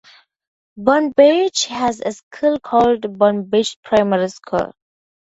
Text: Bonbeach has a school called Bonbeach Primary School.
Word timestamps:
Bonbeach 0.79 1.67
has 1.67 2.01
a 2.03 2.11
school 2.11 2.57
called 2.59 3.01
Bonbeach 3.03 3.77
Primary 3.83 4.29
School. 4.29 4.73